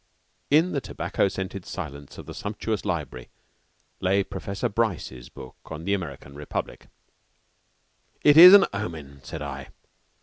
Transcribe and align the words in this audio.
In 0.49 0.71
the 0.71 0.81
tobacco 0.81 1.27
scented 1.27 1.63
silence 1.63 2.17
of 2.17 2.25
the 2.25 2.33
sumptuous 2.33 2.85
library 2.85 3.29
lay 3.99 4.23
Professor 4.23 4.67
Bryce's 4.67 5.29
book 5.29 5.57
on 5.65 5.83
the 5.85 5.93
American 5.93 6.33
Republic. 6.33 6.87
"It 8.23 8.35
is 8.35 8.55
an 8.55 8.65
omen," 8.73 9.19
said 9.21 9.43
I. 9.43 9.69